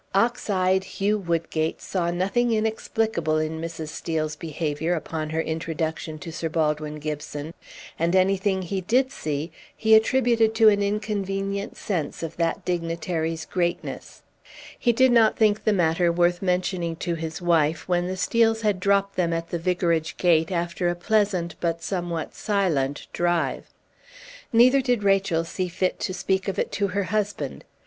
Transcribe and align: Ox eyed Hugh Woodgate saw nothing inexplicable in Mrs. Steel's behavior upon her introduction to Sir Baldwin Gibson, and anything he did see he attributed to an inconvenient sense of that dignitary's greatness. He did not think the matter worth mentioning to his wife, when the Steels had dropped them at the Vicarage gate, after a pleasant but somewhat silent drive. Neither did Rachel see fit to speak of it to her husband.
Ox 0.15 0.49
eyed 0.49 0.83
Hugh 0.83 1.19
Woodgate 1.19 1.79
saw 1.79 2.09
nothing 2.09 2.51
inexplicable 2.53 3.37
in 3.37 3.61
Mrs. 3.61 3.89
Steel's 3.89 4.35
behavior 4.35 4.95
upon 4.95 5.29
her 5.29 5.41
introduction 5.43 6.17
to 6.17 6.31
Sir 6.31 6.49
Baldwin 6.49 6.95
Gibson, 6.97 7.53
and 7.99 8.15
anything 8.15 8.63
he 8.63 8.81
did 8.81 9.11
see 9.11 9.51
he 9.77 9.93
attributed 9.93 10.55
to 10.55 10.69
an 10.69 10.81
inconvenient 10.81 11.77
sense 11.77 12.23
of 12.23 12.35
that 12.37 12.65
dignitary's 12.65 13.45
greatness. 13.45 14.23
He 14.79 14.91
did 14.91 15.11
not 15.11 15.37
think 15.37 15.65
the 15.65 15.71
matter 15.71 16.11
worth 16.11 16.41
mentioning 16.41 16.95
to 16.95 17.13
his 17.13 17.39
wife, 17.39 17.87
when 17.87 18.07
the 18.07 18.17
Steels 18.17 18.61
had 18.61 18.79
dropped 18.79 19.15
them 19.17 19.31
at 19.31 19.51
the 19.51 19.59
Vicarage 19.59 20.17
gate, 20.17 20.51
after 20.51 20.89
a 20.89 20.95
pleasant 20.95 21.53
but 21.59 21.83
somewhat 21.83 22.33
silent 22.33 23.05
drive. 23.13 23.67
Neither 24.51 24.81
did 24.81 25.03
Rachel 25.03 25.43
see 25.43 25.67
fit 25.67 25.99
to 25.99 26.11
speak 26.11 26.47
of 26.47 26.57
it 26.57 26.71
to 26.71 26.87
her 26.87 27.03
husband. 27.03 27.63